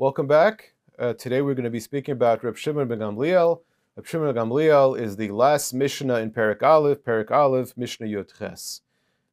[0.00, 0.74] Welcome back.
[0.96, 3.62] Uh, today we're going to be speaking about Reb Shimon ben Gamliel.
[3.96, 8.38] Reb Shimon ben Gamliel is the last Mishnah in Perek Aleph, Perek Aleph, Mishnah Yud
[8.38, 8.82] Ches.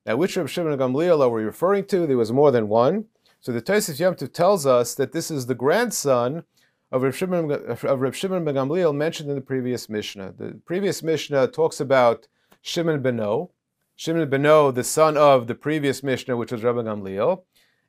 [0.08, 2.08] Now, which Reb Shimon ben Gamliel are we referring to?
[2.08, 3.06] There was more than one.
[3.42, 6.46] So the Tosfos Yom Tov tells us that this is the grandson
[6.92, 10.34] of Reb Shimon, of Reb Shimon ben Gamliel mentioned in the previous Mishnah.
[10.36, 12.28] The previous Mishnah talks about
[12.64, 13.52] Shimon Beno,
[13.96, 17.44] Shimon Beno, the son of the previous Mishnah, which was Rabbi Gamliel,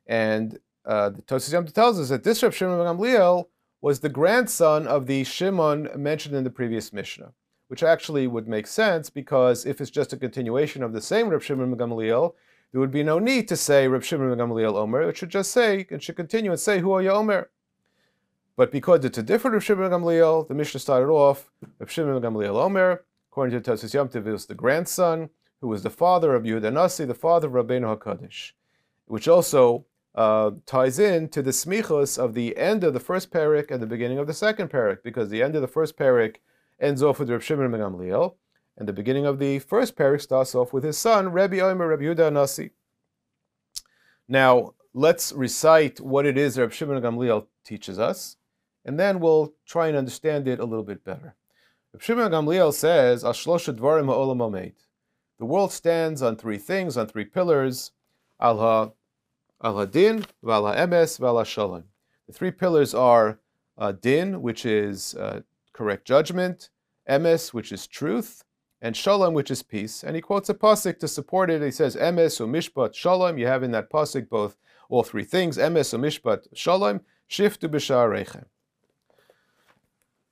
[0.05, 3.47] and uh, the Tosfos Yom tells us that this Reb Shimon ben Gamliel
[3.81, 7.33] was the grandson of the Shimon mentioned in the previous Mishnah,
[7.67, 11.41] which actually would make sense because if it's just a continuation of the same Reb
[11.41, 12.33] Shimon ben Gamliel,
[12.71, 15.01] there would be no need to say Reb Shimon ben Gamliel Omer.
[15.01, 17.49] It should just say, it should continue and say, Who are you Omer?
[18.55, 22.21] But because it's a different Reb Shimon ben Gamliel, the Mishnah started off, Reb Shimon
[22.21, 25.29] ben Gamliel Omer, according to Tosfos Yom Tov, was the grandson,
[25.59, 28.53] who was the father of Yehuda Nasi, the father of Rabbeinu HaKadosh,
[29.07, 29.85] which also
[30.17, 33.87] uh, ties in to the smichos of the end of the first parak and the
[33.87, 36.37] beginning of the second parak, because the end of the first parak
[36.81, 38.33] ends off with Reb Shimon ben Gamliel,
[38.77, 42.03] and the beginning of the first parak starts off with his son, Rabbi Omer, Rabbi
[42.03, 42.71] Yehuda Nasi.
[44.27, 48.37] Now, let's recite what it is Reb Shimon ben Gamliel teaches us,
[48.83, 51.35] and then we'll try and understand it a little bit better.
[51.93, 54.73] Reb Shimon ben Gamliel says, Al shlosha dvarim ha'olam.
[55.37, 57.91] The world stands on three things, on three pillars,
[58.41, 58.96] al
[59.61, 61.83] ha al-Hadin, Val-Ha'emes, Val-Shalom.
[62.27, 63.39] The three pillars are
[63.77, 65.41] uh, Din, which is uh,
[65.73, 66.69] correct judgment,
[67.09, 68.43] Emes, which is truth,
[68.81, 70.03] and Shalom, which is peace.
[70.03, 71.61] And he quotes a pasuk to support it.
[71.61, 73.37] He says, Emes u'mishpat Shalom.
[73.37, 74.57] You have in that pasuk both
[74.89, 78.45] all three things, Emes u'mishpat Shalom, Shiftu b'sha'arechem.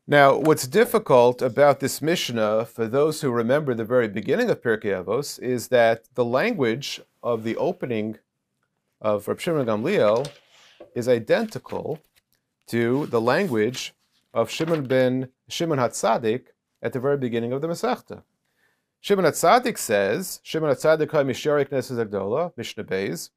[0.07, 5.03] Now, what's difficult about this Mishnah, for those who remember the very beginning of Pirkei
[5.03, 8.19] Avos, is that the language of the opening
[9.01, 10.27] of Reb Shimon Gamliel
[10.95, 11.99] is identical
[12.67, 13.93] to the language
[14.33, 16.47] of Shimon ben Shimon Hatzadik
[16.81, 18.23] at the very beginning of the Masechta.
[19.01, 23.29] Shimon Hatzadik says, Shimon Hatzadik ha misharik neses agdola, Mishnah Beis.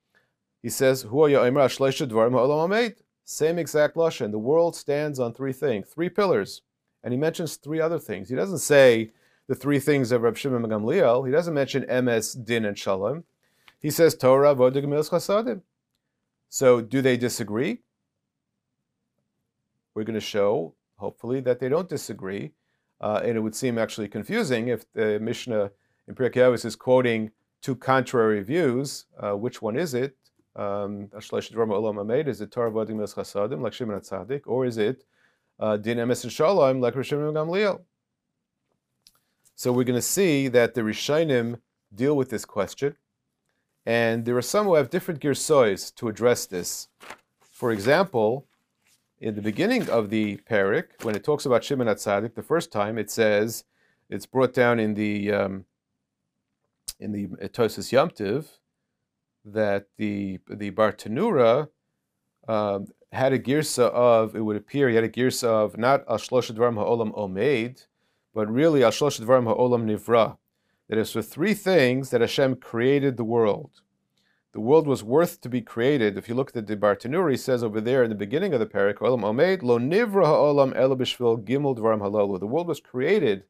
[0.63, 2.97] He says, Hu ha'yomer ashleisha dvarim ha'olam hameid.
[3.25, 4.31] Same exact lashon.
[4.31, 6.63] The world stands on three things, three pillars,
[7.05, 8.31] and he mentions three other things.
[8.31, 9.13] He doesn't say
[9.49, 11.27] the three things of Reb Shimon Gamliel.
[11.27, 13.25] He doesn't mention Emes, Din, and Shalom.
[13.81, 15.63] He says Torah, Vodah, Gemilas, Chasadim.
[16.49, 17.83] So do they disagree?
[19.95, 22.53] We're going to show, hopefully, that they don't disagree.
[23.01, 25.71] Uh, and it would seem actually confusing if the Mishnah
[26.09, 27.31] in Pirkei is quoting
[27.63, 29.07] two contrary views.
[29.19, 30.17] Uh, which one is it?
[30.57, 35.05] Um, is it Torah Vodim Mes Chasadim, like Shimon Tzadik, or is it
[35.61, 37.81] uh, Din Emes and Shalom, like Rishon Gamliel?
[39.55, 41.61] So we're going to see that the Rishonim
[41.95, 42.97] deal with this question.
[43.87, 46.89] And there are some who have different girsois to address this.
[47.41, 48.47] For example,
[49.21, 52.99] in the beginning of the parak, when it talks about Shimon Atzadik, the first time
[52.99, 53.65] it says,
[54.11, 55.65] it's brought down in the um,
[57.01, 58.47] in the Etosis Yomtiv
[59.45, 61.69] that the the Bartenura
[62.47, 66.51] um, had a girsa of, it would appear, he had a girsa of not Ashlosh
[66.53, 67.87] Dvarim Ha'olam Omeid,
[68.35, 70.37] but really Ashlosh Dvarim Ha'olam Nivra
[70.89, 73.83] that it's for three things that Hashem created the world.
[74.53, 76.17] The world was worth to be created.
[76.17, 78.67] If you look at the Bartenura, he says over there in the beginning of the
[78.67, 82.41] parak, Olam Omeid, Lo Nivra Ha'olam Elabishvil Gimel Dvarim Halalu.
[82.41, 83.45] The world was created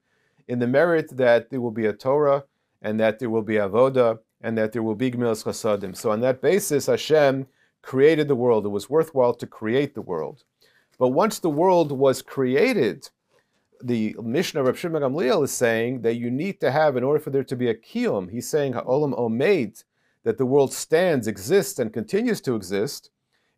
[0.49, 2.45] in the merit that there will be a Torah,
[2.83, 5.97] and that there will be Avoda, and that there will be Gemilas Chasadim.
[5.97, 7.47] So on that basis, Hashem
[7.83, 8.67] created the world.
[8.67, 10.43] It was worthwhile to create the world.
[10.99, 13.09] But once the world was created,
[13.83, 17.31] the Mishnah of Shimon Gamliel is saying that you need to have, in order for
[17.31, 19.85] there to be a kiyum, he's saying ha'olam omeid,
[20.25, 23.11] that the world stands, exists, and continues to exist,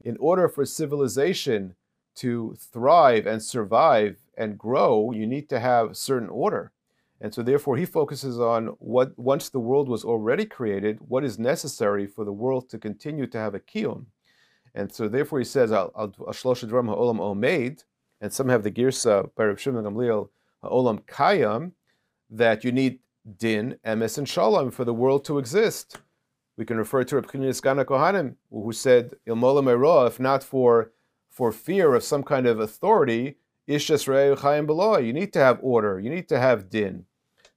[0.03, 1.75] in order for civilization
[2.17, 6.73] to thrive and survive and grow, you need to have certain order.
[7.21, 11.39] And so therefore he focuses on what once the world was already created, what is
[11.39, 14.07] necessary for the world to continue to have a kiyum.
[14.75, 17.85] And so therefore he says, Ashlosh ha'olam omeid,
[18.21, 20.29] and some have the girsa by Rav Shimon Gamliel
[20.65, 21.73] Olam Kayam
[22.31, 23.01] that you need
[23.39, 25.99] din, emes, and shalom for the world to exist.
[26.57, 30.93] We can refer to Rav Gana Kohanim, who said ilmolam eroah, if not for
[31.31, 33.37] for fear of some kind of authority,
[33.69, 34.07] ishas
[34.37, 34.99] chayim below.
[34.99, 35.99] You need to have order.
[35.99, 37.07] You need to have din.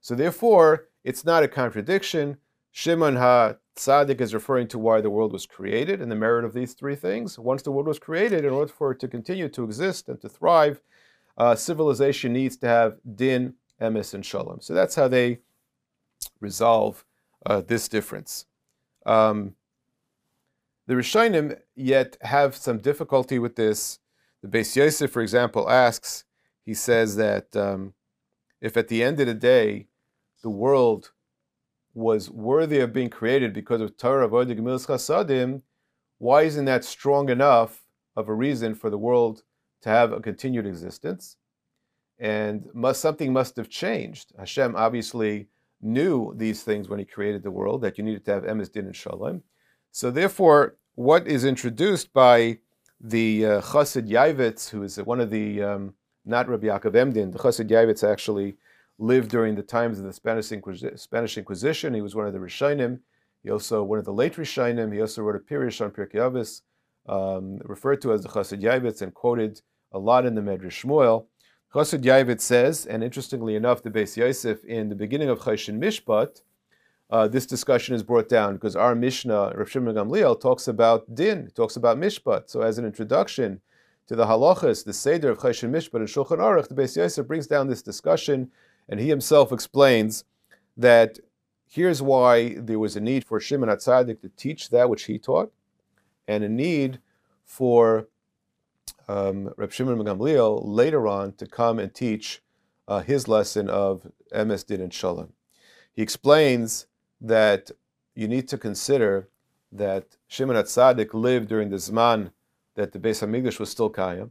[0.00, 2.38] So therefore, it's not a contradiction.
[2.76, 6.52] Shimon ha Tzaddik is referring to why the world was created and the merit of
[6.52, 7.38] these three things.
[7.38, 10.28] Once the world was created, in order for it to continue to exist and to
[10.28, 10.80] thrive,
[11.38, 14.60] uh, civilization needs to have din, emes, and shalom.
[14.60, 15.38] So that's how they
[16.40, 17.04] resolve
[17.46, 18.46] uh, this difference.
[19.06, 19.54] Um,
[20.88, 24.00] the Rishonim yet have some difficulty with this.
[24.42, 26.24] The Beis Yosef, for example, asks,
[26.64, 27.94] he says that um,
[28.60, 29.86] if at the end of the day
[30.42, 31.12] the world
[31.94, 35.62] was worthy of being created because of Torah, Avodah, Gemilas Chasadim,
[36.18, 37.84] why isn't that strong enough
[38.16, 39.42] of a reason for the world
[39.82, 41.36] to have a continued existence?
[42.18, 44.32] And must, something must have changed.
[44.38, 45.48] Hashem obviously
[45.80, 48.86] knew these things when he created the world, that you needed to have emes din
[48.86, 49.42] and shalom.
[49.92, 52.58] So therefore, what is introduced by
[53.00, 55.94] the uh, Chassid Yavitz, who is one of the, um,
[56.24, 58.56] not Rabbi Yaakov Emden, the Chassid Yavitz actually
[58.98, 61.94] lived during the times of the Spanish, Inquisi- Spanish Inquisition.
[61.94, 63.00] He was one of the Rishonim.
[63.42, 66.62] He also, one of the late Rishonim, he also wrote a Pirush on Pirkei Avos,
[67.06, 69.60] um, referred to as the Chassid Yavitz and quoted
[69.92, 71.26] a lot in the Medrash Shmuel.
[71.74, 76.40] Chassid Yavitz says, and interestingly enough, the Beis Yosef in the beginning of Choshen Mishpat,
[77.10, 81.50] uh, this discussion is brought down because our Mishnah, Rav Shimon Gamliel, talks about din,
[81.54, 82.48] talks about mishpat.
[82.48, 83.60] So, as an introduction
[84.08, 87.46] to the halachas, the seder of Choshen Mishpat and Shulchan Aruch, the Beis Yosef brings
[87.46, 88.50] down this discussion,
[88.88, 90.24] and he himself explains
[90.76, 91.18] that
[91.66, 95.52] here's why there was a need for Shimon HaTzadik to teach that which he taught,
[96.28, 97.00] and a need
[97.44, 98.08] for
[99.08, 102.42] um, Reb Shimon Gamliel later on to come and teach
[102.88, 105.32] uh, his lesson of Emes Din and Shalom.
[105.92, 106.86] He explains
[107.20, 107.70] that
[108.14, 109.28] you need to consider
[109.72, 112.30] that Shimon HaTzadik lived during the Zman
[112.74, 114.30] that the Beis HaMikdash was still Kayam,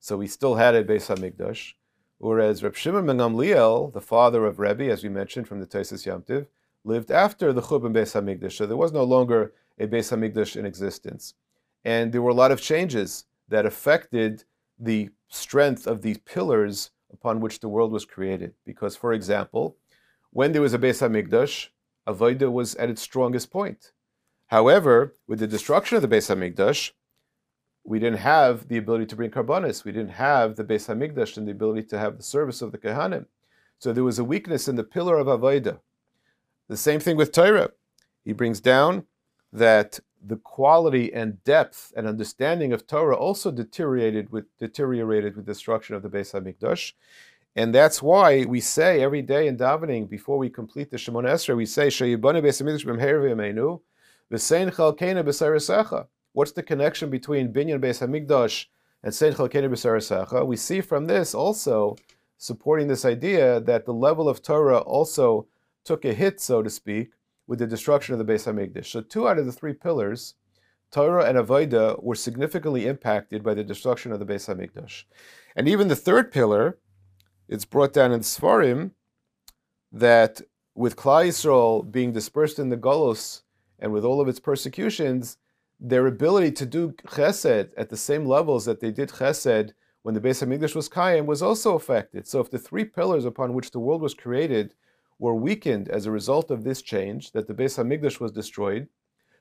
[0.00, 1.74] so we still had a Beis HaMikdash,
[2.18, 6.06] whereas Reb Shimon ben Gamliel, the father of Rebbe, as we mentioned from the Taisus
[6.06, 6.46] Yamtiv,
[6.84, 10.66] lived after the Churban Beis HaMikdash, so there was no longer a Beis HaMikdash in
[10.66, 11.34] existence.
[11.84, 14.44] And there were a lot of changes that affected
[14.78, 18.54] the strength of these pillars upon which the world was created.
[18.64, 19.76] Because, for example,
[20.30, 21.68] when there was a Beis Hamikdash,
[22.06, 23.92] Avodah was at its strongest point.
[24.48, 26.92] However, with the destruction of the Beis Hamikdash,
[27.84, 29.84] we didn't have the ability to bring karbanis.
[29.84, 32.78] We didn't have the Beis Hamikdash and the ability to have the service of the
[32.78, 33.26] Kehanim.
[33.78, 35.80] So there was a weakness in the pillar of Avodah.
[36.68, 37.70] The same thing with Torah.
[38.24, 39.04] He brings down
[39.52, 45.94] that the quality and depth and understanding of Torah also deteriorated with deteriorated with destruction
[45.94, 46.94] of the Beis Hamikdash,
[47.54, 51.56] and that's why we say every day in davening before we complete the Shemona Esrei,
[51.56, 53.80] we say Sheyibane Beis Hamikdash b'mher v'yameinu
[54.32, 56.06] v'sein chalkena b'sarasecha.
[56.34, 58.66] What's the connection between Binyan Beis Hamikdash
[59.04, 60.44] and Sein chalkena b'sarasecha?
[60.44, 61.94] We see from this also
[62.38, 65.46] supporting this idea that the level of Torah also
[65.84, 67.12] took a hit, so to speak,
[67.46, 68.86] with the destruction of the Beis Hamikdash.
[68.86, 70.34] So two out of the three pillars,
[70.90, 75.04] Torah and Avodah, were significantly impacted by the destruction of the Beis Hamikdash.
[75.54, 76.78] And even the third pillar,
[77.48, 78.90] it's brought down in Sfarim
[79.92, 80.40] that
[80.74, 83.42] with Klal Yisrael being dispersed in the Golos
[83.78, 85.36] and with all of its persecutions,
[85.84, 89.72] their ability to do chesed at the same levels that they did chesed
[90.02, 92.26] when the Beis Hamikdash was Kaim was also affected.
[92.26, 94.74] So if the three pillars upon which the world was created
[95.18, 98.88] were weakened as a result of this change, that the Beis Hamikdash was destroyed.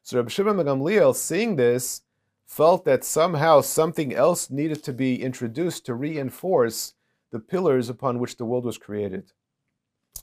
[0.03, 2.01] So Rabbi Shimon Gamliel, seeing this,
[2.45, 6.93] felt that somehow something else needed to be introduced to reinforce
[7.31, 9.31] the pillars upon which the world was created.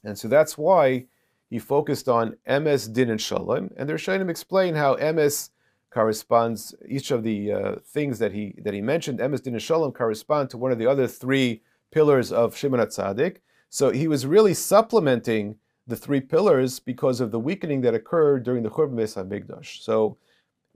[0.04, 1.06] And so that's why
[1.48, 3.70] he focused on Emes, Din, and Shalom.
[3.78, 5.48] And the Rishonim explain how Emes
[5.90, 10.50] corresponds, each of the uh, things that he, that he mentioned, Emes, Din, Shalom correspond
[10.50, 13.38] to one of the other three pillars of Shimon HaTzadik.
[13.68, 15.56] So he was really supplementing
[15.86, 19.82] the three pillars because of the weakening that occurred during the Churban Beis HaMikdash.
[19.82, 20.16] So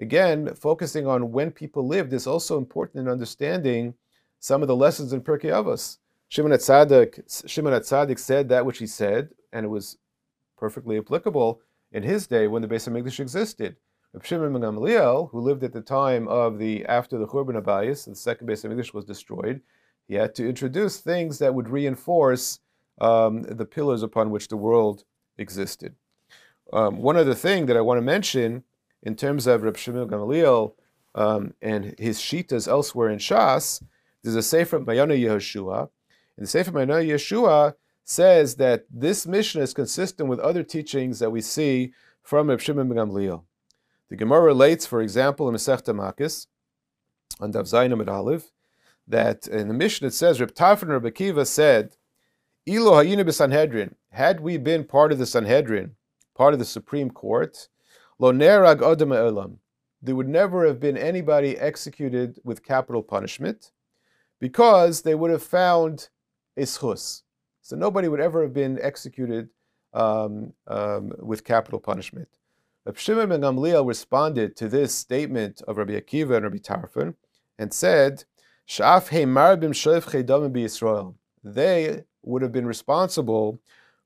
[0.00, 3.94] again, focusing on when people lived is also important in understanding
[4.40, 5.98] some of the lessons in Pirkei Avos.
[6.28, 9.98] Shimon HaTzadik, Shimon HaTzadik said that which he said, and it was
[10.58, 11.60] perfectly applicable
[11.92, 13.76] in his day when the Beis HaMikdash existed.
[14.22, 18.14] Shimon ben Gamliel, who lived at the time of the after the Churban Abayis, the
[18.14, 19.60] second Beis HaMikdash was destroyed,
[20.06, 22.60] he had to introduce things that would reinforce
[23.00, 25.04] um, the pillars upon which the world
[25.38, 25.94] existed.
[26.72, 28.64] Um, one other thing that I want to mention
[29.02, 30.76] in terms of Reb Shimon Gamaliel
[31.14, 33.82] um, and his shitas elsewhere in Shas,
[34.22, 35.88] there's a Sefer Mayana Yehoshua.
[36.36, 41.30] And the Sefer Mayana Yeshua says that this Mishnah is consistent with other teachings that
[41.30, 41.92] we see
[42.22, 43.44] from Reb Shimon Gamaliel.
[44.14, 46.46] The Gemara relates, for example, in Masechta Makkos,
[47.40, 48.44] on Daf Zayin
[49.08, 51.96] that in the Mishnah it says, Reb Tarfon Reb Akiva said,
[52.64, 53.96] Ilo hayinu Sanhedrin.
[54.12, 55.96] Had we been part of the Sanhedrin,
[56.36, 57.68] part of the Supreme Court,
[58.20, 59.58] lo nerag odem elam,
[60.00, 63.72] there would never have been anybody executed with capital punishment,
[64.38, 66.08] because they would have found
[66.56, 67.22] ischus.
[67.62, 69.48] So nobody would ever have been executed
[69.92, 72.28] um, um, with capital punishment.
[72.86, 77.14] Rabbi Shimon ben Gamliel responded to this statement of Rabbi Akiva and Rabbi Tarfon
[77.58, 78.24] and said
[78.68, 81.16] Shaf Heimarbim Shoif Israel.
[81.42, 83.58] They would have been responsible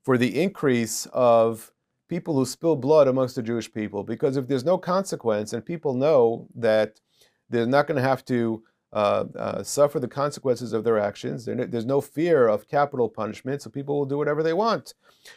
[0.03, 1.71] for the increase of
[2.07, 4.03] people who spill blood amongst the Jewish people.
[4.03, 7.01] Because if there's no consequence and people know that
[7.49, 11.85] they're not going to have to uh, uh, suffer the consequences of their actions, there's
[11.85, 14.93] no fear of capital punishment, so people will do whatever they want.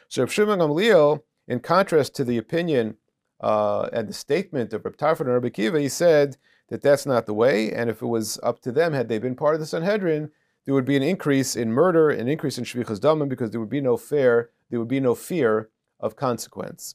[0.08, 2.96] So Shimon Gamliel, in contrast to the opinion
[3.42, 6.36] uh, and the statement of Reb Tarfon and Rabbi Kiva, he said
[6.68, 9.34] that that's not the way, and if it was up to them, had they been
[9.34, 10.30] part of the Sanhedrin,
[10.64, 13.68] there would be an increase in murder, an increase in shfichas damim, because there would
[13.68, 15.68] be no fear, there would be no fear
[15.98, 16.94] of consequence.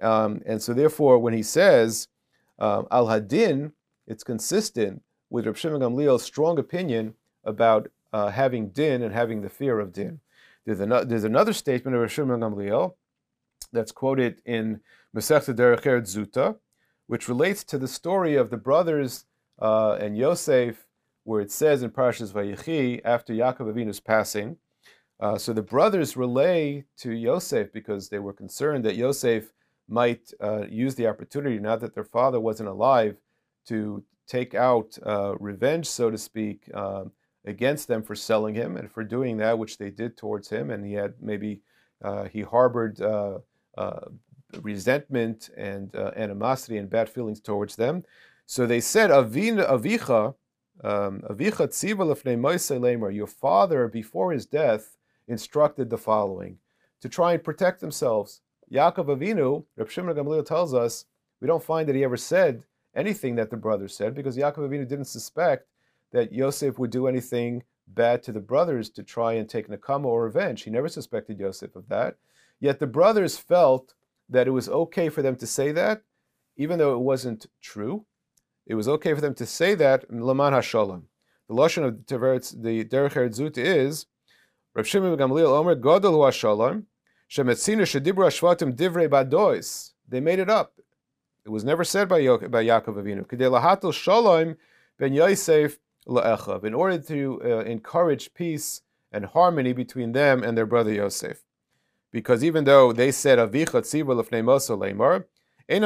[0.00, 2.08] Um, and so, therefore, when he says
[2.58, 3.72] uh, al hadin,
[4.06, 7.14] it's consistent with Reb Shimon Gamliel's strong opinion
[7.44, 10.20] about uh, having din and having the fear of din.
[10.64, 12.94] There's, an, there's another statement of Reb Shimon Gamliel
[13.72, 14.80] that's quoted in
[15.16, 16.56] Masechta Derech Zuta,
[17.06, 19.24] which relates to the story of the brothers
[19.60, 20.86] uh, and Yosef,
[21.24, 24.56] where it says in Parashas Vayechi after Yaakov Avinu's passing.
[25.20, 29.52] Uh, so the brothers relay to Yosef because they were concerned that Yosef
[29.88, 33.16] might uh, use the opportunity, now that their father wasn't alive,
[33.66, 37.10] to take out uh, revenge, so to speak, um,
[37.44, 40.70] against them for selling him and for doing that which they did towards him.
[40.70, 41.62] And he had maybe
[42.02, 43.38] uh, he harbored uh,
[44.62, 48.04] resentment and animosity and bad feelings towards them.
[48.46, 50.34] So they said, Avicha,
[50.82, 56.58] um, Avicha tziva your father before his death instructed the following
[57.00, 58.40] to try and protect themselves.
[58.72, 61.04] Yaakov Avinu, Reb Shimon Gamliel tells us,
[61.40, 62.62] we don't find that he ever said
[62.94, 65.68] anything that the brothers said because Yaakov Avinu didn't suspect
[66.12, 67.62] that Yosef would do anything
[67.94, 70.62] bad to the brothers to try and take nakama or revenge.
[70.62, 72.16] He never suspected Yosef of that.
[72.60, 73.94] Yet the brothers felt
[74.28, 76.02] that it was okay for them to say that,
[76.56, 78.04] even though it wasn't true.
[78.66, 81.04] It was okay for them to say that Laman Hashalom.
[81.48, 84.06] The lashon of the Derech Eretz is
[84.74, 86.84] Rav Shimon Gamliel Omer Godel Hu Hashalom
[87.30, 89.92] Shemetzina Shedibru Ashvatim Divrei Badois.
[90.06, 90.74] They made it up.
[91.46, 93.24] It was never said by, by Yaakov Avinu.
[93.24, 94.56] Kedei lahatel shalom
[94.98, 96.64] ben Yosef la'echav.
[96.64, 101.42] In order to uh, encourage peace and harmony between them and their brother Yosef.
[102.10, 105.24] Because even though they said avicha tziva lefnei mosa leimar,
[105.70, 105.78] we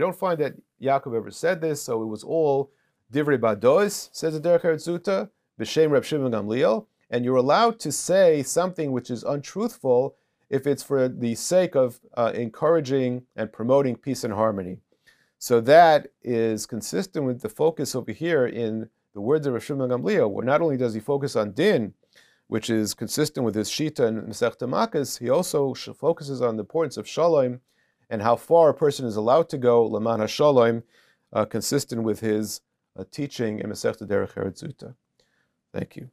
[0.00, 2.70] don't find that Yaakov ever said this, so it was all
[3.12, 5.28] divrei badois, says the Derech Zuta,
[5.60, 10.16] b'shem Reb Shimon Gamliel, and you're allowed to say something which is untruthful
[10.48, 14.78] if it's for the sake of uh, encouraging and promoting peace and harmony.
[15.46, 20.28] So that is consistent with the focus over here in the words of Rosh Gamliel,
[20.28, 21.94] where not only does he focus on din,
[22.48, 27.06] which is consistent with his Shita and Makkos, he also focuses on the importance of
[27.06, 27.60] Shalom
[28.10, 30.82] and how far a person is allowed to go, Laman HaShalom,
[31.32, 32.60] uh, consistent with his
[32.98, 34.94] uh, teaching in Masechta Derech Eretz
[35.72, 36.10] Thank you.